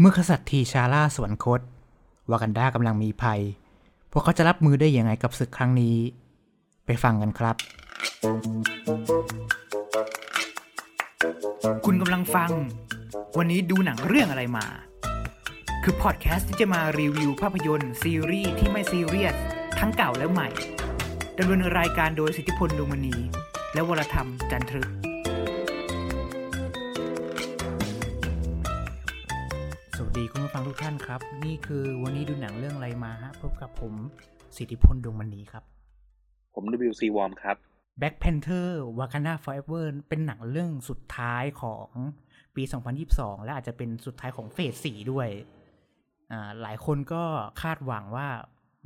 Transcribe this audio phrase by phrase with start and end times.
[0.00, 1.60] เมื่อกษัตริย์ทีชาร่าสวรรคต
[2.30, 3.40] วากันดากำลังมีภัย
[4.12, 5.96] พวกเขาจะรับมือได้อยังไงกับศึกครั้งนี้
[6.86, 7.56] ไปฟังกันครับ
[11.84, 12.50] คุณกำลังฟัง
[13.38, 14.66] วันนี้ดูหนังเรื่องอะไรมา
[15.82, 19.36] คือพอดแคสต์ที่จะมารีวิวภาพยนตร์ ซีรีส์ที่ไม่ซีเรียส
[19.78, 20.48] ทั้งเก่าและใหม่
[21.38, 23.16] ดำเนินรายการโดยสิทธิพลดวงมณี
[23.74, 25.07] และวรธรรมจันทรึก
[30.68, 33.92] ทุกท่านครับ นี่คือวันนี้ดูหนังเรื่องอะไรมาฮะพบกับผม
[34.56, 35.64] สิทธิพลดวงมณีครับ
[36.54, 37.56] ผม WC Warm ครับ
[38.00, 38.68] Black Panther
[38.98, 41.88] Wakanda Forever เป็นหนังเรื่องสุดท้ายของ
[42.56, 42.62] ปี
[43.04, 45.28] 2022 และอาจจะเป็นสุดท้ายของเฟส4ด้วย
[46.32, 47.22] อ่าหลายคนก็
[47.62, 48.28] คาดหวังว่า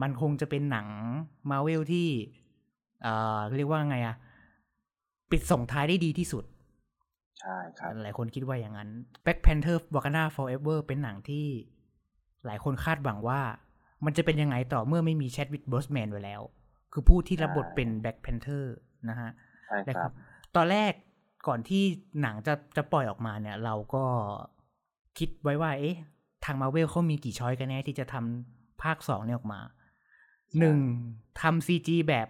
[0.02, 0.86] มันคงจะเป็นหนัง
[1.50, 2.08] มาเวลที่
[3.06, 4.16] อ่าเรียกว่าไงอะ
[5.30, 6.44] ปิดส่งท้ายได้ดีที่สุด
[7.42, 8.90] ใช่ครับหลายคนคิดว่าอย่างนั้น
[9.24, 11.46] Black Panther Wakanda Forever เป็นหนังที่
[12.46, 13.40] หลายคนคาดหวังว่า
[14.04, 16.40] มันจะเป็นยังไงต่อเมื่อไม่มี Chadwick Boseman ไว้แล้ว
[16.92, 18.64] คือผู้ที่รับบทเป็น Black Panther
[19.08, 19.30] นะฮะ
[19.66, 20.12] ใช่ครับ
[20.56, 20.92] ตอนแรก
[21.48, 21.82] ก่อนที่
[22.22, 24.04] หนังจะจะปล่อยออกมาเนี่ย เราก็
[25.18, 25.96] คิดไว้ว่า เอ๊ะ
[26.44, 29.60] ทางมาเวลเขามีกี่ choice กันแน่ที่จะทำภาคสองเนี่ยออกมา
[30.58, 30.78] หนึ่ง
[31.40, 32.28] ทำ CG แบบ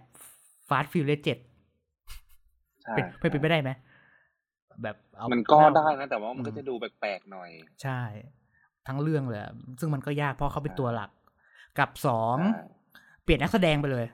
[0.69, 3.71] Fast f u r i o u s 7ใช่เป็นเป็นไปได้ไหม
[4.81, 7.49] แบบเอามันก็เอาได้นะ แต่ว่ามันอืก็มจะดูแปลกๆหน่อย
[7.81, 8.01] ใช่
[8.87, 11.11] ทั้งเรื่องเลยอะซึ่งมันก็ยากเพราะเขาเป็นตัวหลัก
[11.79, 12.49] กับสองใช่
[13.23, 14.05] เปลี่ยนนักแสดงไปเลย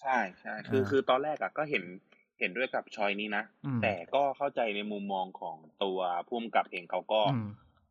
[0.00, 1.84] ใช่ใช่คืออ่าคือตอนแรกอะก็เห็น
[2.38, 7.44] เห็นด้วยกับชอยนี้นะอืมแต่ก็เข้าใจในมุมมองของตัวผู้กำกับเองเขาก็อืม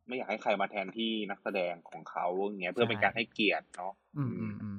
[0.07, 4.77] ไม่อยากให้ใครมาแทนที่นักแสดงของเขาอย่างเงี้ยเพื่อเป็นใช่การให้เกียรติเนาะอืมอืมอืม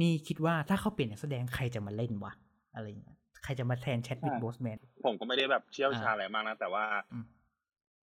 [0.00, 2.32] นี่คิดว่าถ้าเขาเปลี่ยนนักแสดงใครจะมาเล่นวะ
[2.74, 7.26] อะไรอย่างเงี้ย ใครจะมาแทนแชดวิดโบสแมนผมก็ไม่ได้แบบเชี่ยวชาญอ่าอะไรมากนะ แต่ว่าอืม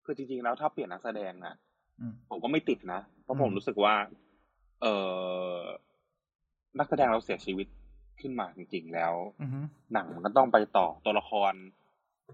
[0.05, 1.55] คือจริง ๆ แล้วถ้าเปลี่ยนนักแสดงอะ
[2.01, 3.95] อืมผมก็ไม่ติดนะ เพราะผมอืมรู้สึกว่า
[4.83, 4.87] เอ
[5.55, 5.59] อ
[6.79, 7.67] นักแสดงเราเสียชีวิต
[8.21, 9.61] ขึ้นมาจริง ๆ แล้วอือฮึ
[9.93, 11.55] หนังมันก็ต้องไปต่อตัวละคร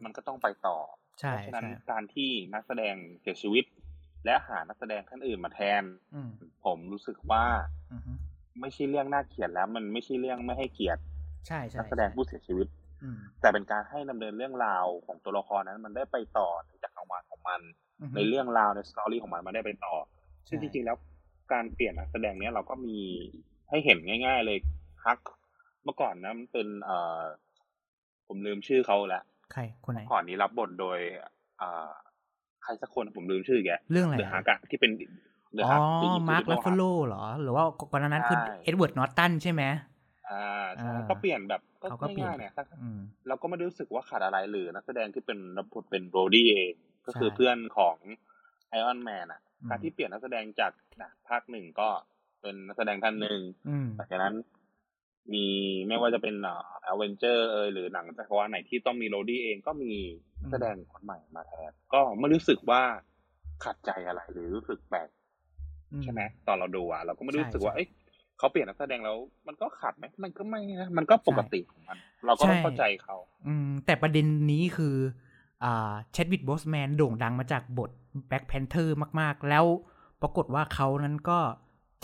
[0.04, 0.78] มันก็ต้องไปต่อ
[1.20, 3.64] ใช่เพราะฉะนั้นใช่การที่นักแสดงเสียชีวิต
[4.24, 5.82] และหานักแสดงท่านอื่นมาแทน
[6.14, 6.30] อืม
[6.64, 7.44] ผมรู้สึกว่า
[7.92, 8.12] อือฮึ
[8.60, 11.02] ไม่ใช่เรื่องน่าเกลียดแล้ว มันไม่ใช่เรื่องไม่ให้เกียรติ
[11.46, 12.79] ใช่ใช่นักแสดงผู้เสียชีวิตอืม
[13.40, 17.60] แต่เป็นการให้ดำเนินเรื่องราวของตัวละครนั้น มันได้ไปต่อในจักรวาลของมัน
[18.00, 19.94] อือฮึในเรื่องราวในสตอรี่ของมันมันได้ไปต่อ
[20.48, 20.96] ซึ่งใช่จริงๆแล้ว
[21.52, 22.98] การเปลี่ยนนักแสดงเนี้ยเราก็มี
[23.70, 24.58] ให้เห็นง่าย ๆ เลย
[25.04, 25.20] ฮัก
[25.84, 27.20] เมื่อก่อนนะมันเป็นเอ่อ
[28.26, 30.98] ผมลืมชื่อเขาแล้วใครคนไหนก่อนนี้รับบทโดย
[31.58, 31.90] เอ่อ
[32.62, 34.90] ใครสักคนผมลืมชื่อแกเรื่องอะไรเดอะฮักอะที่เป็น
[35.54, 39.62] เดอะอ๋ฮัอกผู้หญิงมาร์คที่ลัเป็ฟนเฟโลเหรอ หรือว่าก่อนหน้านั้นคือใช่เอ็ดเวิร์ดนอตตันใช่ไหม
[40.30, 46.74] อ่าใช่อ่าก็เปลี่ยนแบบก็เขาก็เปลี่ยนง่ายๆเนี่ยสักอืมเราก็ไม่ได้รู้สึกว่าขาดอะไรหรือนักแสดงที่เป็นรับบทเป็นโรดี้เอง
[47.06, 47.96] ก็คือใช่เพื่อนของ
[48.68, 51.88] ไอออนแมนอะอืมการที่เปลี่ยนนักแสดงจากนะภาคหนึ่งก็
[52.40, 54.34] เป็นนักแสดงท่านหนึ่งอืมหลังจากนั้น
[55.32, 55.46] มี
[55.88, 56.54] ไม่ว่าจะเป็นเอ่
[56.90, 59.92] อเวนเจอร์เอยหรือหนังจักรวาลไหนที่ต้องมี Rhodey เองก็มี
[60.40, 62.82] นักแสดงคนใหม่มาแทนก็ไม่รู้สึกว่า
[63.64, 65.08] ขัดใจอะไรหรือรู้สึกแปลก
[65.92, 67.88] อืมใช่ไหมตอนเราดูอะเราก็ไม่ได้รู้สึกว่าใช่เอ้ย
[68.40, 74.94] เขาเปลี่ยนนักแสดงแล้ว มันก็ขัดไหมมันก็ไม่นะมันก็ปกติของมัน เราก็ต้องใช่เข้าใจเขา อืม แต่ประเด็นนี้คือ
[75.64, 77.90] อ่า Chadwick Boseman โด่งดังมาจากบท
[78.28, 79.64] แบ็ c แพนเทอร์มาก ๆ แล้ว
[80.22, 81.38] ปรากฏว่าเขานั้นก็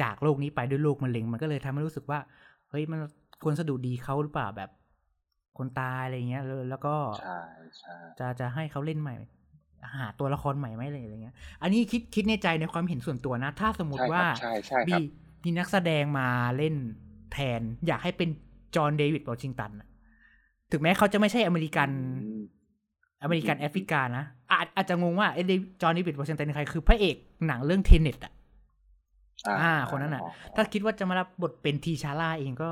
[0.02, 2.18] จากโลกนี้ไปด้วยโรคมะเร็ง มันก็เลยทำให้รู้สึกว่า
[2.70, 2.98] เฮ้ยมัน
[3.44, 4.70] ควรสะดุดีเขาหรือเปล่าแบบ
[5.58, 7.38] คนตายอะไรเงี้ยแล้วแล้วก็ใช่
[7.78, 9.14] ใช่จะจะให้เขาเล่นใหม่
[9.96, 14.94] หาตัวละครใหม่ไหมอะไรอย่างเงี้ย อันนี้คิดคิดในใจในความเห็นส่วนตัวนะ ถ้าสมมติใช่คว่ารับใช่ใช่ค
[15.46, 16.74] มีรับมีนักแสดงมาเล่น
[17.32, 18.28] แทน อยากให้เป็น
[18.76, 19.88] จอห์นเดวิดวอชิงตันน่ะ
[20.70, 21.88] ถึงแม้เขาจะไม่ใช่อเมริกัน
[22.24, 22.42] อืม
[23.22, 28.32] อเมริกันแอฟริกานะ อาจอาจจะงงว่าไอ้เดวิดจอห์นเดวิดวอชิงตันเป็นใครคือพระเอกหนังเรื่องเทเน็ตอะ
[29.60, 30.22] อ่า คนนั้นน่ะ
[30.56, 32.70] ถ้าคิดว่าจะมารับบทเป็นทีชาร่าเองก็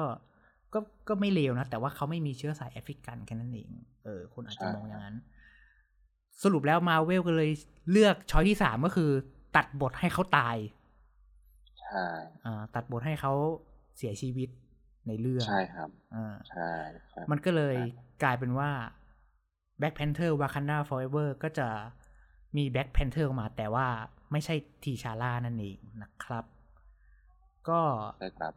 [0.74, 3.68] ก็ก็ไม่เลวนะ แต่ว่าเขาไม่มีเชื้อสายแอฟริกันแค่นั้นเอง
[4.04, 5.16] เออ คนอาจจะมองอย่างนั้น
[6.42, 7.50] สรุปแล้วมาเวลก็เลย
[7.90, 9.10] เลือกช้อยที่สามก็คือ
[9.56, 12.08] ตัดบทให้เขาตายใช่
[12.46, 13.32] อ่าตัดบทให้เขา
[13.98, 14.48] เสียชีวิต
[15.06, 16.70] ในเรื่อง ใช่ครับอ่าใช่
[17.08, 18.70] ใช่มันก็เลยใช่กลายเป็นว่า
[19.80, 21.68] Black Panther Wakanda Forever ก็จะ
[22.56, 23.86] มี Black Panther ออกมาแต่ว่า
[24.32, 24.54] ไม่ใช่
[24.84, 26.44] ทีชาร่านั่นเองนะครับ
[27.68, 27.80] ก็
[28.18, 28.54] ใช่ครับ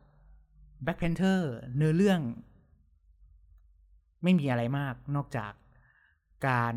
[0.85, 1.39] Black Panther
[1.75, 2.21] เนื้อเรื่อง
[4.23, 5.53] ไม่มีอะไรมากนอกจาก
[6.47, 6.75] การ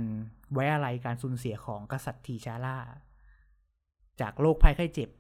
[0.53, 2.79] ไว้อะไรการสูญเสียของกษัตริย์ทีชาร่า
[4.21, 5.11] จากโรคภัยไข้เจ็บ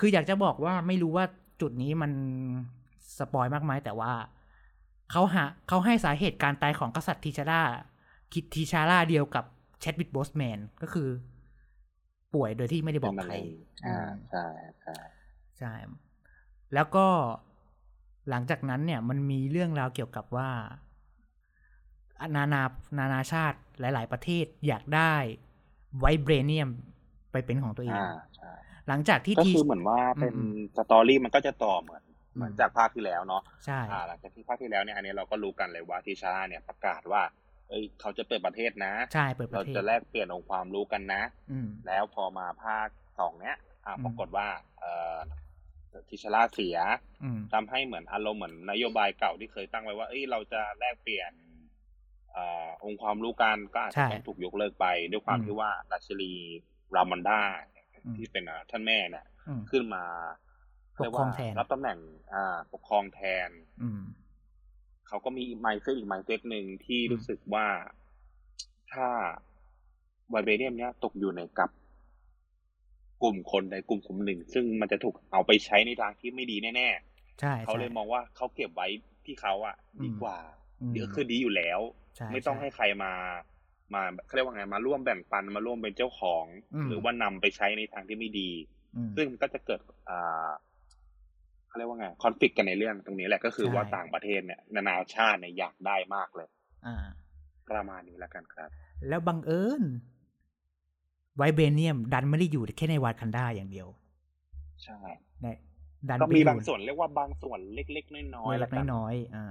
[0.00, 1.24] คืออยากจะบอกว่าไม่รู้ว่า
[1.60, 2.12] จุดนี้มัน
[3.18, 4.12] สปอยมากไหมแต่ว่า
[5.10, 7.62] เขาหาเขาให้สาเหตุการตายของกษัตริย์ทีชาร่า
[8.32, 9.44] คิดทีชาร่าเดียวกับ
[9.80, 11.08] แชดวิดบอสแมนก็คือ
[12.34, 13.44] ป่วยโดยที่ไม่ได้บเป็อนกมะใครเร็ง
[13.86, 13.98] อ่า
[14.30, 14.46] ใช่
[14.80, 14.94] ใช่
[15.58, 15.72] ใช่
[16.74, 17.06] แล้วก็
[18.30, 20.50] หลังจากนั้นเนี่ยมันมีเรื่องราวเกี่ยวกับว่า
[22.36, 22.62] นานา
[22.98, 25.14] นานาชาติหลาย ๆ ประเทศอยากได้
[25.98, 26.68] ไวเบรเนียม
[27.32, 28.50] ไปเป็นของตัวเองอ่าใช่
[28.88, 37.22] หลังจากที่ก็ทีคือเหมือนว่าเป็นอืมสตอรี่มันก็จะต่อเหมือนอืมเหมือนจากภาคที่แล้วเนาะใช่อ่าหลังจากที่ภาคที่แล้วเนี่ยอันนี้เราก็รู้กันเลยว่าทิชาเนี่ยประกาศว่า
[37.68, 42.88] เอ้ยเขาจะเปิดประเทศนะใช่เปิดปเราระเทศจะแลกเปลี่ยนองค์ความรู้กันนะอืมแล้วพอมาภาค
[43.18, 43.56] สองเนี้ย
[43.86, 44.48] อ่าอืมปรากฏว่า
[44.80, 45.16] เอ่อ
[46.08, 46.78] ทิชราเสีย
[47.24, 51.32] อืมทำให้เหมือนอารมณ์เหมือนนโยบายเก่าที่เคยตั้งไว้ว่าเอ้ยเราจะแลกเปลี่ยน
[52.32, 56.32] เอ่อองค์ความรู้กันก็อาจใช่จะต้องถูกยกเลิกไป ด้วยความอืมที่ว่าราชินี
[56.96, 57.40] รามันดา
[57.74, 57.79] อืม
[58.16, 60.04] ที่เป็นอ่าท่านแม่เนี่ยอืมขึ้นมา
[61.00, 61.98] ปกครองแทนเรียกว่ารับตำแหน่ง
[62.34, 63.50] อ่า ปกครองแทน
[63.82, 64.02] อืม
[65.08, 67.66] เขาก็มีไมเซ็ตอีกไมเซ็ตหนึ่งที่อืมรู้สึกว่า
[68.92, 69.08] ถ้า
[70.28, 71.70] ไวเบเนียมเนี้ยตกอยู่ในกับ
[73.22, 76.88] กลุ่มคนใดกลุ่มกลุ่มหนึ่ง ซึ่งมันจะถูกเอาไปใช้ในทางที่ไม่ดีแน่
[77.40, 78.88] ใช่ๆเขาเลยมองว่าเขาเก็บไว้
[79.24, 80.38] ที่เขาอะ ดีกว่า
[80.82, 81.80] อืมเดี๋ยวคือดีอยู่แล้ว
[82.16, 83.12] ใช่ไม่ต้องช่ให้ใครมา
[83.94, 86.44] มาเขาเรียกว่าไงมาร่วมแบ่งปันมาร่วมเป็นเจ้าของ
[86.74, 88.50] อืมหรือว่านำไปใช้ในทางที่ไม่ดี
[88.96, 90.50] อืมซึ่งมันก็จะเกิดอ่า
[91.68, 96.48] เขาเรียกว่าไงคอนฟ lict กันในเรื่องตรงนี้แหละก็คือใช่ว่าต่างประเทศเนี่ยนานาชาติเนี่ยอยากได้มากเลย
[96.86, 96.96] อ่า
[97.70, 98.70] ประมาณนี้แล้วกันครับ
[99.08, 99.82] แล้วบังเอิญ
[101.36, 103.88] ไวเบเนียม ดันไม่ได้อยู่แค่ในวาคันดาอย่างเดียว
[104.84, 104.98] ใช่
[105.42, 105.46] ใน
[106.08, 109.46] ดันก็ไปมีอยู่บางส่วนเรียกว่าบางส่วนเล็กๆน้อยๆเล็แล้กวกันๆน้อยๆอ่า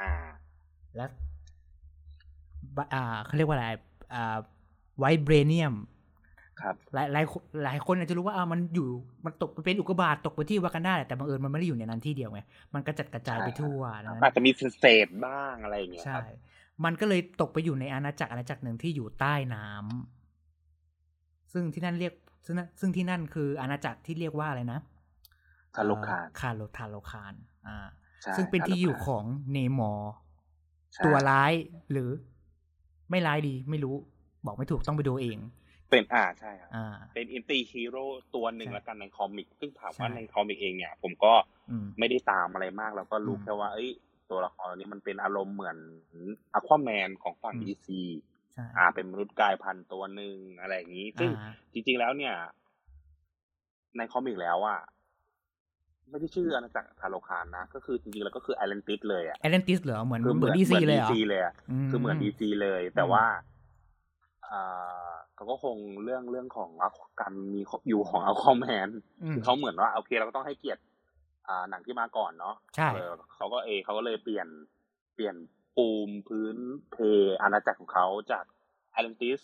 [0.00, 0.12] อ่า
[0.96, 1.29] และบะอ่า
[3.24, 3.66] เขาเรียกว่าอะไร
[4.14, 4.38] อ่า
[4.98, 5.74] Vibranium
[6.60, 8.88] ครับหลายหลายคนหลายคนอาจจะรู้ว่าอ่ามันอยู่
[9.24, 12.40] มันตกมันเป็นอุกกาบาตตกไปที่วากันดาแหละแต่บังเอิญมันไม่ได้อยู่ในนั้นที่เดียวไง
[12.74, 16.24] มันกระจัดกระจายไปทั่วดังนั้นอาจจะมีเศษๆบ้างอะไรอย่างเงี้ยคใช่ครับ
[16.84, 22.14] มันก็เลยตกไปอยู่ในอาณาจักรอาณาจักรหนึ่งที่อยู่ใต้น้ำซึ่งที่นั่นเรียก
[22.44, 24.80] ซึ่งนั่นซึ่งที่นั่นคืออาณาจักรที่เรียกว่าอะไรนะ
[25.74, 27.34] ทาโลคานเอ่อคาโลทาโลคาน
[27.66, 27.76] อ่า
[28.22, 30.12] ใช่ซึ่งเป็นที่อยู่ทาโลคานของเนมอร์
[30.94, 31.52] ใช่ตัวร้าย
[31.90, 32.10] หรือ
[33.10, 33.94] ไม่ร้ายดีไม่รู้
[34.46, 35.38] บอกไม่ถูกต้องไปดูเอง
[35.90, 38.04] เป็นอ่าใช่ครับอ่าเป็น anti-hero
[38.34, 41.32] ตัวหนึ่งใช่แล้วกันใน comic ซึ่งถามว่าใช่ใน comic เองเนี่ย ผมก็
[41.70, 43.90] อืมไม่ได้ตามอะไรมาก แล้วก็รู้อืมแค่ว่าเอ้ย
[44.30, 45.76] ตัวละครนี้มันเป็นอารมณ์เหมือน
[46.54, 48.00] อควาแมนของฝั่งอืม DC
[48.52, 52.34] ใช่อ่า เป็นมนุษย์กลายพันธุ์ตัวหนึ่งอะไรอย่างนี้ ซึ่งอ่าจริง ๆแล้วเนี่ย
[53.96, 54.80] ใน comic แล้วอะ
[56.10, 61.52] ไม่ได้ชื่ออาณาจักรทาโลคานนะ ก็คือจริงๆแล้วก็คือแอตแลนติสเลยอะแอตแลนติสเหรอเหมือนคือเหมือน DC เลยเหรอ DC เลยอะ
[61.90, 63.24] คือเหมือนดีซีเลย แต่ว่า
[64.50, 66.70] อ่าเขาก็คงเรื่องเรื่องของ
[67.20, 68.88] การมีอยู่ของอัลคอมแมน
[69.22, 70.82] อืมคือเขาเหมือนว่าโอเคเราก็ต้องให้เกียรติ
[71.48, 74.46] อ่าหนังที่มาก่อนเนาะใช่เออเขาก็เอเขาก็เลยเปลี่ยน
[75.14, 75.36] เปลี่ยน
[75.76, 76.56] ปูมพื้น
[76.92, 76.96] เพ
[77.42, 78.44] อาณาจักรของเขาจาก
[78.92, 79.40] แอตแลนติส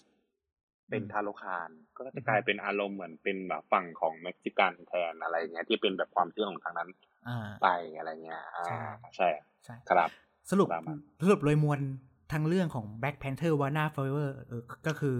[0.90, 6.88] เป็นทาโลคานก็จะกลายเป็นอารมณ์เหมือนเป็นแบบฝั่งของเม็กซิกันแทนอะไรอย่างเงี้ยที่เป็นแบบความเชื่อของทางนั้น
[7.28, 8.78] อ่าไปอะไรเงี้ยอ่าใช่
[9.16, 9.28] ใช่
[9.64, 10.10] ใช่ครับ
[10.50, 11.80] สรุปประมาณสรุปโดยมวล
[12.32, 15.16] ทั้งเรื่องของ Black Panther w a n a Forever เออก็คือ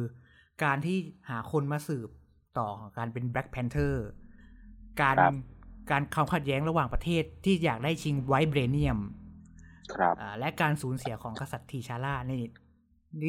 [0.65, 0.99] การที่
[1.31, 2.11] หาคนมาสืบ
[2.59, 3.95] ต่อของการเป็น Black Panther
[5.03, 5.35] การครับ
[5.91, 8.99] การความขัดแย้งระหว่างประเทศที่อยากได้ชิงไวท์เบรเนียม
[9.95, 12.43] ครับอ่าและการสูญเสียของกษัตริย์ทีชาร่านี่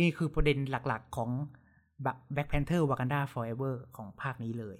[0.01, 1.29] นี่คือประเด็นหลักๆของ
[2.33, 4.77] Black Panther Wakanda Forever ของภาคนี้เลย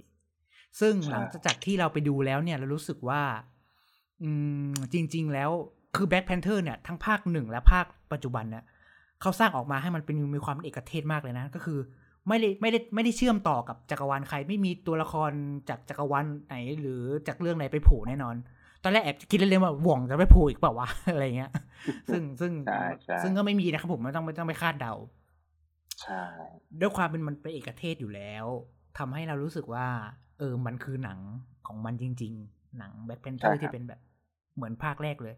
[0.79, 3.21] ซึ่งใช่หลังจากที่เราไปดูแล้วเนี่ย เรารู้สึกว่า
[4.23, 4.29] อื
[4.69, 5.51] ม จริง ๆ แล้ว
[5.95, 8.63] คือ Black Panther เนี่ยทั้งภาคหนึ่งและภาคปัจจุบันเนี่ย
[9.21, 11.79] เขาสร้างออกมาให้มันเป็นมีความเป็นเอกเทศมากเลยนะ ก็คือ
[12.27, 15.31] ไม่ได้ไม่ได้ไม่ได้เชื่อมต่อกับจักรวาลใคร ไม่มีตัวละคร
[15.69, 18.35] จากจักรวาลไหน หรือจากเรื่องไหนไปโผล่แน่นอน
[18.83, 21.51] ตอนแรกแอบคิดเล่นๆว่าหว่องจะไปโผล่อีกเปล่าวะอะไรเงี้ย
[22.11, 24.93] ซึ่งซึ่งใช่ใช่ซึ่งก็ไม่มีนะครับผมไม่ต้องไม่ต้องไปคาดเดา
[26.01, 26.23] ใช่
[26.79, 28.45] ด้วยความเป็นมันเป็นเอกเทศอยู่แล้ว
[28.97, 29.87] ทำให้เรารู้สึกว่า
[30.39, 31.19] เออมันคือหนัง
[31.67, 34.01] ของมันจริง ๆ หนัง Black Panther ที่เป็นแบบ
[34.55, 35.35] เหมือนภาคแรกเลย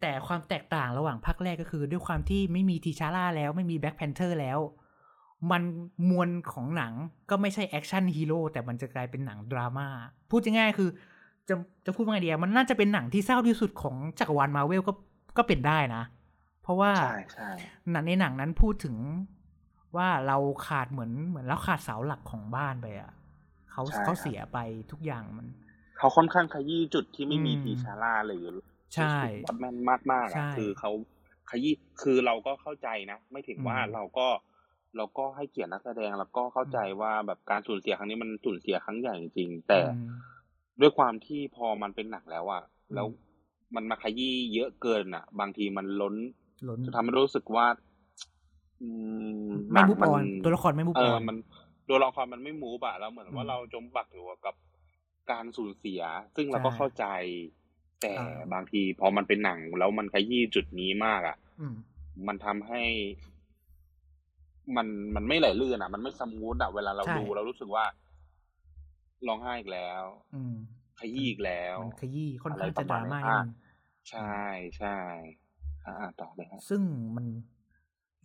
[0.00, 4.58] แต่ความแตกต่างระหว่างภาคแรกก็คือ ด้วยความที่ไม่มีทีชาลาแล้วไม่มี Black Panther แล้ว
[5.50, 5.62] มัน
[6.10, 6.92] มวลของหนัง
[7.30, 9.88] ก็ไม่ใช่ action hero แต่มันจะกลายเป็นหนังดราม่า
[10.30, 10.90] พูดง่ายๆคือ
[11.48, 11.54] จะ
[11.86, 14.92] จะพูดว่าไงดีอะมันน่าจะเป็นหนังที่เศร้าที่สุดของจักรวาลมาเวลก็
[15.36, 16.02] ก็เป็นได้นะ
[16.62, 17.50] เพราะว่าใช่ใช่
[17.92, 18.94] หนังในหนังนั้นพูดถึง
[19.96, 23.10] ว่าเราขาดเหมือนเหมือนเราขาดเสาหลักของบ้านไปอะ
[23.70, 24.58] เขาเขาเสียไป
[24.90, 25.46] ทุกอย่างมัน
[25.98, 28.44] เขาค่อนข้างขยี้จุดที่ไม่มีอืมทีชาร่าหรือ
[28.94, 29.14] ใช่
[29.44, 30.90] วัดแมนมากมากๆใช่อะคือเขา
[31.50, 34.28] ขยี้คือเราก็เข้าใจนะไม่ถึงว่าอืมเราก็
[34.96, 40.04] เราก็ให้เกียรตินักแสดงแล้วก็เข้าใจว่าแบบการสูญเสียครั้งนี้มันสูญเสียครั้งใหญ่จริงๆแต่อืม
[40.80, 43.06] ด้วยความที่พอมันเป็นหนังแล้วอะอืมแล้ว
[43.74, 46.14] มันมาขยี้เยอะเกินอะบางทีมันล้น
[46.68, 47.87] ล้นจะทำให้รู้สึกว่าอืม
[49.72, 51.36] ไม่หนังมุกออนนตัวละครไม่มุกเออออนมัน
[51.88, 54.54] ตัวละครมันไม่มูฟอะแล้วเหมือนว่าเราจมปักอยู่กับ
[55.30, 56.02] การสูญเสีย
[56.36, 57.04] ซึ่งเราก็เข้าใจ
[58.02, 58.12] แต่
[58.52, 61.36] บางทีพอมันเป็นหนังแล้วมันขยี้จุดนี้มากอะ
[62.28, 62.82] มันทำให้
[64.76, 67.84] มันมันไม่ไหลลื่นอะมันไม่สมูทอะเวลาเราดูเรารู้สึกว่า
[69.26, 70.02] ร้องไห้อีกแล้ว
[70.34, 70.54] อืม
[71.00, 73.50] ขยี้อีกแล้วขยี้ค่อนข้างจะดราม่านิดนึง
[74.10, 74.34] ใช่
[74.78, 74.96] ใช่
[75.84, 76.82] อ่าต่อเลยครับซึ่ง
[77.16, 77.26] มัน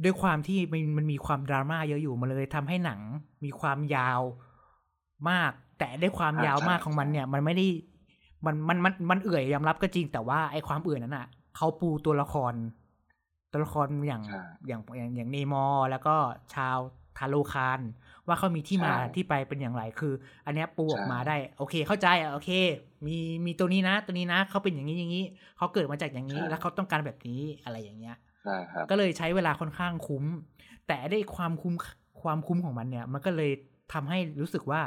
[0.03, 3.00] ด้วยความที่มันมันมีความดราม่าเยอะอยู่มันเลยทำให้หนัง
[3.43, 4.21] มีความยาว
[5.29, 7.67] มาก แต่ได้ความยาวมากของมันเนี่ย มันไม่ได้
[8.45, 12.53] มันมันมันมันเอื่อยยอมรับก็จริงแต่ว่าไอ้ความเอื่อยนั้นอะเขาปูตัวละคร
[13.51, 14.21] ตัวละครอย่าง
[14.67, 16.15] อย่างอย่างอย่างเนมอแล้วก็
[16.53, 16.77] ชาว
[17.17, 17.79] ทาโลคาน
[18.27, 20.13] ว่าเขามีที่มาที่ไปเป็นอย่างไรคือ
[20.45, 22.50] อันนี้ปูออกมาได้ โอเค เข้าใจอะโอเค
[23.05, 25.25] มีมีตัวนี้นะ ตัวนี้นะเขาเป็นอย่างนี้อย่างนี้
[25.57, 28.17] เขาเกิดมาจากอย่างนี้แล้วเขาต้องการแบบนี้อะไรอย่างเงี้ย
[28.89, 30.23] ก็เลยใช้เวลาค่อนข้างคุ้ม
[30.88, 31.73] แต่ได้ความคุ้ม
[32.21, 33.51] ความคุ้มของมันเนี่ย มันก็เลย
[33.93, 34.81] ทำให้รู้สึกว่า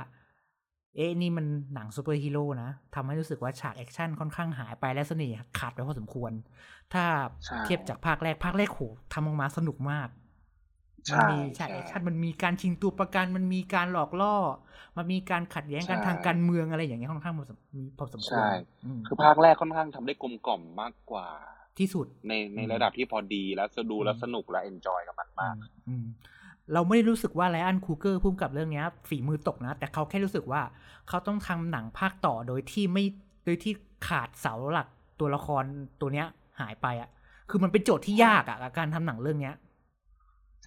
[0.96, 6.32] เอ๊ะนี่มันหนังซูเปอร์ฮีโร่นะทำให้รู้สึกว่าฉาก action ค่อนข้างหายไปและเสน่ห์ขาดไปพอสมควร
[6.92, 7.04] ถ้า
[7.64, 8.80] เทียบจากภาคแรกภาคแรกโห
[9.12, 10.08] ทำออกมาสนุกมาก
[11.12, 14.36] มันมีฉาก action มันมีการชิงตัวประกัน มันมีการหลอกล่อ
[14.96, 17.34] มันมีการขัดแย้งกันทางการเมืองอะไรอย่างเงี้ยค่อนข้าง
[17.76, 18.50] มีพอสมควรใช่
[19.06, 21.26] คือภาคแรกค่อนข้างทำได้กลมกล่อมมากกว่า
[21.78, 25.54] ที่สุดในในระดับที่พอดีแล้วจะดูแล้วสนุกและ enjoy กับมันมาก
[26.72, 30.62] เราไม่ได้รู้สึกว่า Ryan Coogler กำกับเรื่องนี้ฝีมือตกนะ แต่เขาแค่รู้สึกว่า
[31.08, 33.04] เขาต้องทำหนังภาคต่อโดยที่ไม่
[33.44, 33.72] โดยที่
[34.08, 34.88] ขาดเสาหลัก
[35.20, 35.62] ตัวละคร
[36.00, 36.26] ตัวเนี้ย
[36.60, 37.10] หายไปอะ
[37.50, 39.54] คือมันเป็นโจทย์ที่ยากอะการทำหนังเรื่องเนี้ย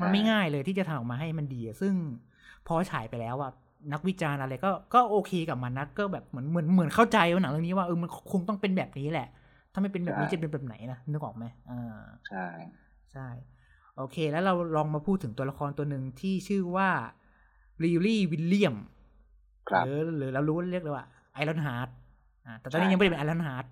[0.01, 1.93] มันไม่ง่ายเลยที่จะทำออกมาให้มันดีซึ่ง
[2.67, 3.51] พอฉายไปแล้วอะ
[3.93, 12.45] นักวิจารณ์อะไรก็ก็โอเคกับมันนะก็แบบเหมือนเหมือนเหมือนเข้าใจว่าหนังเรื่องนี้ว่าเออมันคงต้องเป็นแบบนี้แหละถ้าไม่เป็นแบบนี้จะเป็นแบบไหนนะนึกออกไหมอ่าใช่
[13.13, 13.27] ใช่
[13.97, 16.89] โอเค แล้วเราลองมาพูดถึงตัวละครตัวหนึ่งที่ชื่อว่า
[17.83, 18.75] Riri Williams
[19.85, 21.89] หรือหรือเรารู้เรียกเลยว่า Ironheart
[22.45, 23.65] อ่าแต่ตอนนี้ยังไม่ได้เป็น Ironheart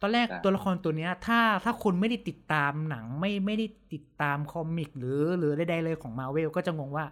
[0.00, 7.04] ตอนแรกตัวละครตัวเนี้ย ถ้าถ้าคนไม่ได้ติดตามหนังไม่ไม่ได้ติดตาม comic หรือหรือใดๆเลยของมาเวลก็จะงงว่า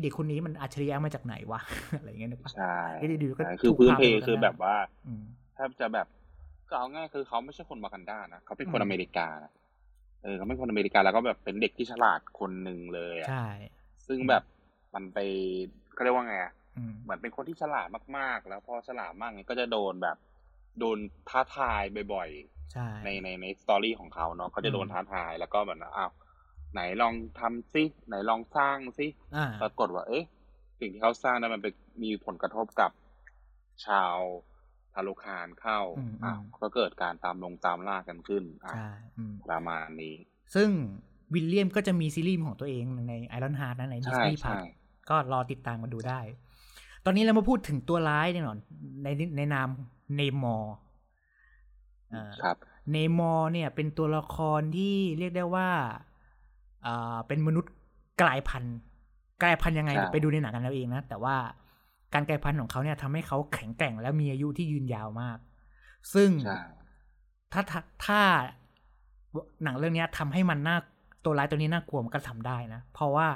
[0.00, 1.60] เด็กคนนี้มันอัจฉริยะมาจากไหนวะ
[1.98, 2.76] อะไรเงี้ยนึกปะใช่
[3.22, 4.74] ดีก็คือพื้นเพคือแบบว่า
[5.54, 6.06] แทบจะแบบ
[6.72, 9.28] ก็เอาง่ายคือเขาไม่ใช่คนวากันด้านะเขาเป็นคนอเมริกา
[10.22, 13.48] เออเขาเป็นคนอเมริกาแล้วก็แบบเป็นเด็กที่ฉลาดคนหนึ่งเลยอะใช่
[14.06, 14.42] ซึ่งแบบ
[14.94, 15.18] มันไป
[15.94, 16.52] เขาเรียกว่าไงอะ
[17.02, 20.16] เหมือนเป็นคนที่ฉลาดมากๆ แล้วพอฉลาดมากเนี่ยก็จะโดนแบบ
[20.78, 20.98] โดน
[21.28, 21.82] ท้าทาย
[22.14, 26.10] บ่อยๆในในในสตอรี่ของเขาเนาะเขาจะโดนท้าทายแล้วก็แบบอ้าว
[26.72, 29.06] ไหนลองทำซิไหนลองสร้างซิ
[29.62, 30.24] ปรากฏว่า เอ๊ะ
[30.80, 31.68] สิ่งที่เขาสร้างนั้นมันไป
[32.02, 32.90] มีผลกระทบกับ
[33.86, 34.16] ชาว
[34.94, 35.80] ทารุคารเข้า
[36.24, 38.74] อ้าวก็เกิดการตามลงตามล่ากันขึ้นอ่า
[39.48, 40.14] ประมาณนี้
[40.54, 40.68] ซึ่ง
[41.34, 44.70] Williams ก็จะมีซีรีส์ของตัวเองใน Ironheart นะใน Disney Plus
[45.08, 46.20] ก็รอติดตามมาดูได้
[47.04, 48.58] ตอนนี้เรามาพูดถึงตัวร้ายแน่นอน
[49.02, 49.68] ในในนาม
[50.16, 50.74] เนมอร์
[52.42, 52.56] ครับ
[52.90, 55.68] เนมอร์เนี่ย เป็นตัวละครที่เรียกได้ว่า
[56.86, 57.72] อ่าเป็นมนุษย์
[58.22, 58.76] กลายพันธุ์
[59.42, 61.36] กลายพันธุ์ยังไง ไปดูในหนังกันแล้วเองนะ แต่ว่า
[62.14, 65.38] การกลายพันธุ์ของเขาเนี่ยทำให้เขาแข็งแกร่งและมีอายุที่ยืนยาวมาก
[66.14, 66.30] ซึ่ง
[67.52, 67.62] ถ้า
[68.06, 68.20] ถ้า
[69.64, 70.76] หนังเรื่องนี้ทำให้มันน่า
[71.24, 73.28] ตัวร้ายตัวนี้น่ากลัวมันก็ทำได้นะ เพราะว่า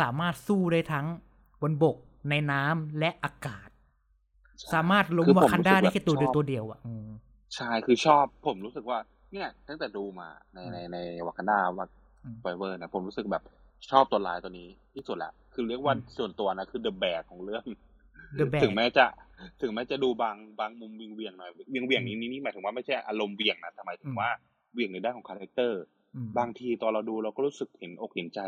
[0.00, 1.06] สามารถสู้ได้ทั้ง
[1.62, 1.96] บนบก
[2.30, 3.68] ในน้ำและอากาศ
[4.74, 6.80] สามารถล้มวาคันด้าได้แค่ตัวเดียวตัวเดียวอะ
[7.54, 8.98] ใช่คือชอบผมรู้สึกว่า
[9.32, 13.42] เนี่ยตั้งแต่ดูมาในในใน Wakanda Forever นะผมรู้สึกแบบ
[13.90, 17.64] ชอบตัวร้ายตัวนี้ที่สุดละคือเรียกว่าส่วนตัวนะคือ the แบกของเรื่อง
[18.62, 19.04] ถึงแม้จะ
[19.62, 24.28] ถึงแม้จะดูบางบางมุมวีนเหวี่ยงหน่อยวีนเหวี่ยงนี้นี่หมายถึงว่าไม่ใช่อารมณ์เหวี่ยงนะแต่หมายถึงว่า
[24.72, 25.82] เหวี่ยงในด้านของ character
[26.38, 28.40] บางทีตอนเราดูเราก็รู้สึกเห็นอกเห็นใจ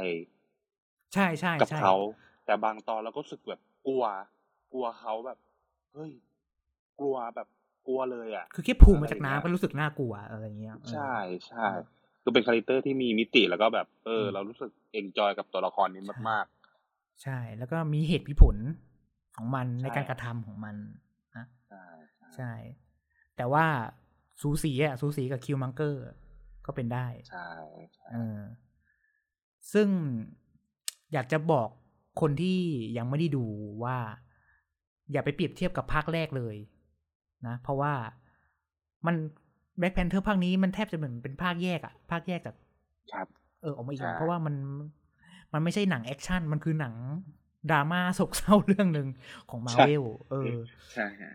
[1.15, 1.95] ใช่ใช่กับเขา
[2.47, 4.05] แต่บางตอนเราก็รู้สึกแบบกลัว
[4.73, 5.39] กลัวเขาแบบ
[5.93, 6.13] เฮ้ย
[7.01, 7.49] กลัวแบบ
[7.87, 11.15] กลัวเลยอะ คือแค่โผล่มาจากน้ำก็รู้สึกน่ากลัวอะไรเงี้ย ใช่
[11.47, 11.67] ใช่
[12.23, 18.57] คือเป็น character ที่มีมิติแล้วก็แบบ เออ เรารู้สึก enjoy กับตัวละครนี้มากๆ ใช่แล้วก็มีเหตุผล
[19.39, 20.77] ของมันในการกระทำของมัน
[21.37, 21.85] นะใช่
[22.37, 22.53] ใช่
[23.37, 23.67] แต่ว่า
[24.41, 26.05] สูสีอะสูสีกับ Killmonger
[26.67, 27.49] ก็เป็นได้ใช่
[28.13, 28.39] เออ
[29.73, 29.89] ซึ่ง
[31.13, 31.69] อยากจะบอก
[32.21, 32.59] คนที่
[32.97, 33.45] ยังไม่ได้ดู
[33.85, 33.99] ว่า
[35.13, 36.57] อย่าไปเปรียบเทียบกับภาคแรกเลย
[37.47, 37.93] นะ เพราะว่า
[39.07, 39.17] มัน
[39.79, 42.55] Black Panther ภาคนี้มันแทบจะเหมือนเป็นภาคแยกอะภาคแยกจาก
[43.13, 43.27] ครับ
[43.63, 44.55] เออออกมาอีกเพราะว่ามัน
[45.53, 46.95] มันไม่ใช่หนัง action มันคือหนัง
[47.71, 49.09] ดราม่าโศกเศร้าเรื่องหนึ่ง
[49.51, 50.55] ของมาเวลเออ
[50.93, 51.35] ใช่ฮะ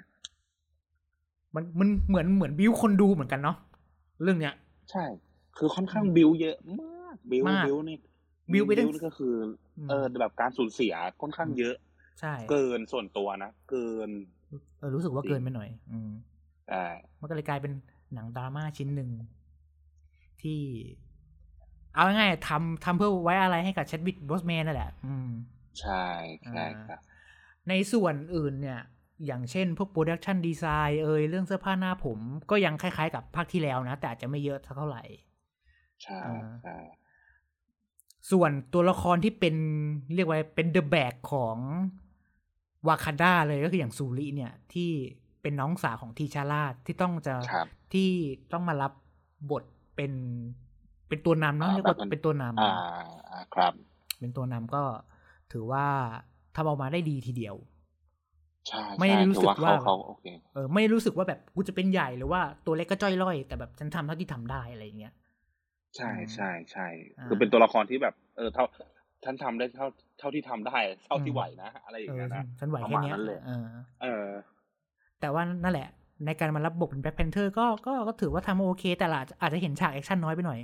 [1.55, 3.57] มันมันเหมือนเหมือนบิวคนดูเหมือนกันเนาะ
[4.23, 4.53] เรื่องเนี้ย
[4.91, 5.05] ใช่
[5.57, 7.97] คือค่อนข้างบิวเยอะมากบิวบิวนี่
[8.53, 9.33] บิวไปนี่ก็คือ
[9.89, 11.75] เออแบบการสูญเสียค่อนข้างเยอะ
[12.19, 14.09] ใช่ เกินส่วนตัวนะเกิน
[14.79, 16.11] เออรู้สึกว่าเกินไปหน่อย อืม
[16.69, 16.85] ใช่
[17.19, 17.73] มันก็เลยกลายเป็น
[18.13, 19.09] หนังดราม่าชิ้นหนึ่ง
[20.41, 20.59] ที่
[21.93, 25.29] เอาง่ายๆทำทำเพื่อไว้อาลัยให้กับ Chadwick Boseman นั่นแหละ อืม
[25.81, 26.05] ใช่
[26.49, 26.99] ใช่ครับ
[27.69, 28.81] ในส่วนอื่นเนี่ย
[29.25, 35.03] อย่างเช่นพวก production design เอยเรื่องเสื้อผ้าหน้าผม ก็ยังคล้ายๆกับภาคที่แล้วนะ แต่อาจจะไม่เยอะเท่าไหร่
[36.03, 36.77] ใช่อ่าใช่
[38.31, 39.55] ส่วนตัวละครที่เป็น
[40.15, 41.57] เรียกว่าเป็นเดอะแบกของ
[42.87, 44.89] วาคันดาเลยก็คืออย่างซูริเนี่ย ที่
[45.41, 48.09] เป็นน้องสาวของทีชาร่าที่ต้องจะครับที่
[48.51, 48.93] ต้องมารับ
[49.51, 49.63] บท
[49.95, 50.13] เป็น
[51.07, 52.73] เป็นตัวนำเนาะอ่าเรียกว่าแบบเป็นเป็นตัวนำอ่า
[53.29, 53.73] อ่าครับ
[54.19, 54.83] เป็นตัวนำก็
[55.53, 55.85] ถือว่า
[56.55, 57.55] ทำออกมาได้ดีทีเดียว
[58.67, 65.13] ใช่ไม่ได้ใช่รู้สึกถือว่าเขาเขาโอเคเออไม่ได้รู้สึกว่าแบบกูจะเป็นใหญ่หรือว่าตัวเล็กก็จ้อยล่อย แต่แบบฉันทำเท่าที่ทำได้อะไรอย่างเงี้ย
[65.95, 68.65] ใช่ใช่ใช่อ่าคือเป็นตัวละครที่แบบ เออเท่า
[69.23, 69.87] ฉันทำได้เท่า
[70.19, 73.65] เท่าที่ทำได้ เท่าที่ไหวนะ อะไรอย่าเองอเงี้ยฉันะนฉันไหวแค่เนี้ยประมาณนั้นเลยเออ
[74.01, 74.25] เออ
[75.19, 75.87] แต่ว่านั่นแหละ
[76.25, 80.59] ในการมารับบทเป็น Black Panther ก็ก็ก็ถือว่าทำโอเค แต่แหละอาจจะเห็นฉากแอคชั่นน้อยไปหน่อย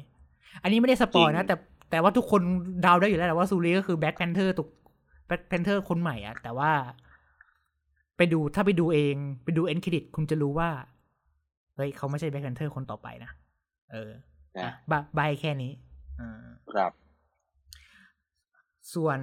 [0.63, 1.55] อันนี้ไม่ได้ spoil นะจริงแต่
[1.91, 2.41] แต่ว่าทุกคน
[2.81, 6.71] เดาได้อยู่แล้วแหละว่า Shuri ก็คือ Black Panther ถูกแบ็คแพนเทอร์คนใหม่อะแต่ว่า
[8.17, 10.69] ไปดูถ้าไปดูเอง ไปดู end credit คุณจะรู้ว่า
[11.75, 13.31] เฮ้ยเขาไม่ใช่ Black Panther คนต่อไปนะ
[13.91, 14.11] เออ
[14.57, 15.71] นะอะบะบายแค่นี้
[16.21, 16.31] อ่า
[16.71, 16.91] ครับ
[18.93, 19.19] ส่วน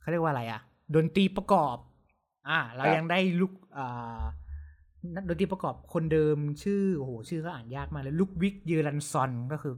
[0.00, 0.60] เขาเรียกว่าอะไรอะ
[0.94, 1.76] ดนตรีประกอบ
[2.48, 4.22] อ่า เราครับยังได้ลุกอ่า
[5.16, 9.74] นักดนตรีประกอบคนเดิมชื่อโอ้โหชื่อก็อ่านยากมากเลยลุกวิกเยอรันซอนก็คือ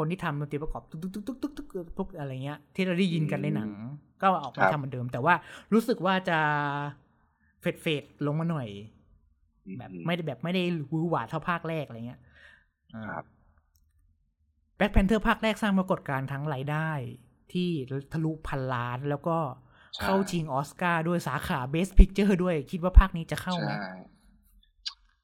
[0.00, 3.70] คนที่ทำดนตรีประกอบตุ๊กตุ๊กตุ๊กตุ๊กตุ๊กตุ๊กพวกอะไรเงี้ย ที่เราได้ยินกันในหนัง
[4.22, 5.34] ก็ออกมาทำเหมือนเดิม แต่ว่า
[5.72, 6.38] รู้สึกว่าจะ
[7.60, 8.68] fade fade ลงมาหน่อย
[9.78, 12.20] แบบอืมไม่ได้แบบไม่ได้หวือหวาเท่าภาคแรกอะไรเงี้ย
[12.94, 13.24] อ่าครับ
[14.76, 16.90] Black Panther ภาคแรกสร้างปรากฏการณ์ทั้งรายได้
[17.52, 17.68] ที่
[18.12, 19.38] ทะลุพันล้านแล้วก็
[19.96, 23.94] ใช่เข้าชิงออสการ์ด้วยสาขา Best Picture ด้วย คิดว่าภาคนี้จะเข้าไหมใช่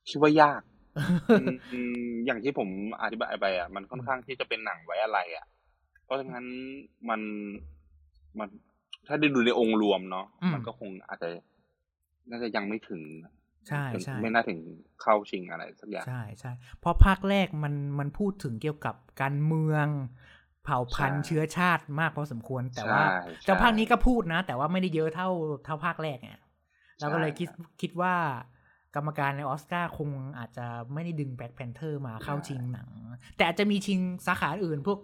[0.09, 0.61] คิดว่ายาก
[1.41, 2.68] อืมอืมอย่างที่ผม
[3.03, 5.47] อธิบายไปอะมันค่อนข้างที่จะเป็นหนังไว้อาลัย อะ
[6.05, 6.44] เพราะฉะนั้น
[7.09, 7.20] มัน
[8.38, 8.49] มัน
[9.07, 11.29] ถ้าได้ดูในองค์รวมเนาะอืมมันก็คงอาจจะ
[12.31, 13.03] น่าจะยังไม่ถึง
[13.68, 14.59] ใช่ถึงใช่ไม่น่าถึง
[15.03, 19.87] เข้าชิงอะไรสักอย่างใช่ใช่เพราะภาคแรกมันมันพูดถึงเกี่ยวกับการเมือง
[20.64, 23.05] เผ่าพันธุ์ใช่เชื้อชาติมากพอสมควร แต่ว่าใช่
[23.44, 25.29] แต่ภาคใช่นี้ก็พูดนะ แต่ว่าไม่ได้เยอะเท่า
[25.64, 26.33] เท่าภาคแรกไง
[27.01, 28.14] เราก็เลยคิดใช่คิดว่า
[28.96, 32.90] กรรมการในออสการ์คงอาจจะไม่ได้ดึง Black Panther มาเข้าชิงหนัง
[33.37, 34.98] แต่อาจจะมีชิงสาขาอื่นพวก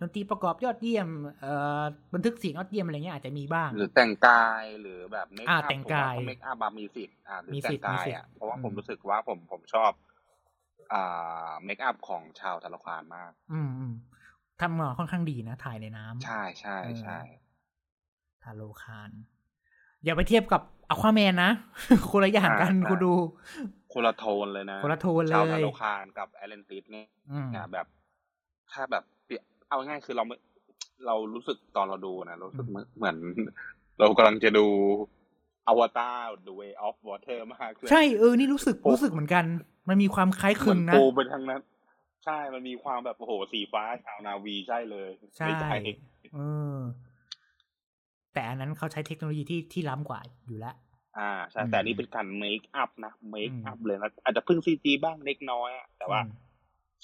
[0.00, 1.08] ดนตรีประกอบยอดเยี่ยม
[1.42, 1.82] เอ่อ
[2.14, 9.92] บันทึกเสียงยอดเยี่ยมอะไรเงี้ยอาจจะมีบ้าง หรือแต่งกายหรือแบบ make อ่า up แต่งกาย makeup มีสิทธิ์อ่าหรือมีสิทธิ์แต่งกายมีสิทธิ์อะเพราะว่าอืมผมรู้สึกว่าผมผมชอบ
[10.92, 13.94] อ่า makeup ของชาวทาโลคานมากอืมอืม
[14.60, 17.18] ทำมาค่อนข้างดีนะถ่ายในน้ำใช่ใช่เออใช่
[18.42, 19.10] ทาโลคาน
[20.04, 21.50] อย่าไปเทียบกับอควาแมนนะ
[22.10, 23.14] คนละอย่างกันคุณดู
[23.92, 27.86] คนละโทนเลยนะคนละโทนเลยชาวธนาคารกับแอลเลนติสเนี่ยอืมแบบ
[28.72, 30.36] ถ้าแบบเปรียบเอาง่ายๆคือเราไม่
[31.06, 33.16] เรารู้สึกตอนเราดูนะรู้สึกเหมือนเหมือน
[33.98, 34.66] เรากำลังจะดู
[35.68, 39.44] อวตาร The Way of Water มากเลยใช่เออนี่รู้สึกรู้สึกเหมือนกัน
[39.88, 41.60] มันมีความคล้ายคลึงเหมือนนะปูไปทางนั้น
[42.24, 45.64] ใช่มันมีความแบบโอ้โหสีฟ้าชาวนาวีใช่เลยใช่นจ
[46.34, 46.40] เอ
[46.76, 46.78] อ
[48.36, 50.74] แต่อันนั้นเขาใช้เทคโนโลยีที่ที่ล้ำกว่าอยู่แล้ว
[51.18, 56.32] อ่าใช่อืมแต่อันนี่เป็นการเมคอัพนะเมคอือัพมเลยนะอาจจะพึ่งซีจีบ้างเล็กน้อยอะแต่ว่าอืม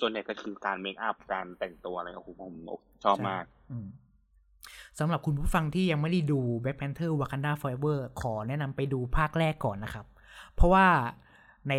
[0.00, 2.54] ส่วนใหญ่ก็คือการเมคอัพการแต่งตัวอะไรโอ้โหผม
[3.04, 3.86] ชอบมากอืม
[4.98, 10.06] สำหรับคุณผู้ฟังที่ยังไม่ได้ดู Black Panther Wakanda Forever ขอแนะนำไปดูภาคแรกก่อนนะครับ
[10.54, 10.86] เพราะว่า
[11.68, 11.72] ใน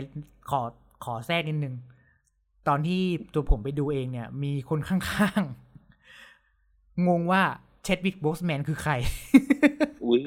[0.50, 0.62] ขอ
[1.06, 1.76] ขอแทรกนิดนึง
[2.68, 3.02] ตอนที่
[3.34, 7.44] ตัวผมไปดูเองเนี่ย มีคนข้างๆ งงว่า
[7.84, 8.94] เชดวิกโบสแมนคือใคร
[10.06, 10.22] อุ้ย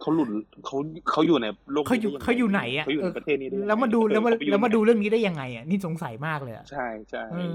[0.00, 0.28] เขาหลุด
[0.66, 0.76] เขา
[1.10, 7.54] เขาอยู่ในโลกเขาอยู่นี้ได้งงเขาอยู่ไหนอะเขาอยู่ในเออประเทศนี้ได้ยังไงแล้วมาดูเออแล้วมาเขไปอยู่แล้วมาไหนดูเรื่องนี้ได้ยังไงอะนี่สงสัยมากเลยอะใช่ใช่เออ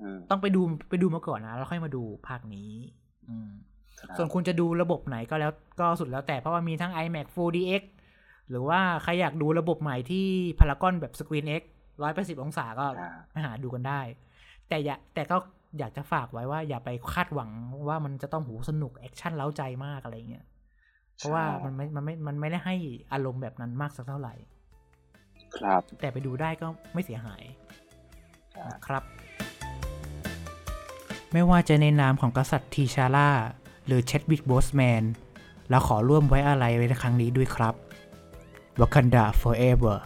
[0.00, 2.70] เออต้องไปดูไปดูมาก่อนนะแล้วค่อยมาดูภาคนี้
[3.28, 3.50] อืม
[4.00, 7.82] ครับส่วนคุณจะดูระบบไหนก็แล้วก็สุดแล้วแต่เพราะว่ามีทั้ง iMac 4DX
[8.50, 10.26] หรือว่าใครอยากดูระบบใหม่ที่
[10.58, 11.62] พารากอนแบบ Screen X
[12.02, 14.00] 180องศาก็อ่าไปหาดูกันได้
[14.68, 15.36] แต่อย่าแต่ก็
[15.78, 17.50] อยากจะฝากไว้ว่าอย่าไปคาดหวัง
[17.88, 20.44] ว่ามันจะต้องหูสนุกแอคชั่นเร้าใจมากอะไรเงี้ย
[21.16, 22.76] เพราะว่ามันไม่มันไม่มันไม่ได้ให้
[23.12, 24.34] อารมณ์แบบนั้นมากสักเท่าไหร่
[25.56, 27.42] ครับ แต่ไปดูได้ก็ไม่เสียหาย
[28.54, 29.02] ครับนะครับ
[31.32, 33.30] ไม่ว่าจะในนามของกษัตริย์ T'Challa
[33.86, 35.02] หรือ Chadwick Boseman
[35.70, 37.74] เราขอร่วมไว้อาลัยไว้ในครั้งนี้ด้วยครับ
[38.80, 39.96] Wakanda Forever